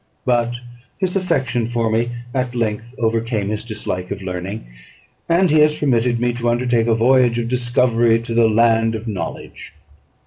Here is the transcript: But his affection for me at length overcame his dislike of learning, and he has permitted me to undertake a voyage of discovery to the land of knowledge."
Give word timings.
But 0.25 0.55
his 0.97 1.15
affection 1.15 1.67
for 1.67 1.91
me 1.91 2.09
at 2.33 2.55
length 2.55 2.95
overcame 2.97 3.49
his 3.49 3.63
dislike 3.63 4.09
of 4.09 4.23
learning, 4.23 4.65
and 5.29 5.51
he 5.51 5.59
has 5.59 5.75
permitted 5.75 6.19
me 6.19 6.33
to 6.33 6.49
undertake 6.49 6.87
a 6.87 6.95
voyage 6.95 7.37
of 7.37 7.49
discovery 7.49 8.19
to 8.19 8.33
the 8.33 8.49
land 8.49 8.95
of 8.95 9.07
knowledge." 9.07 9.73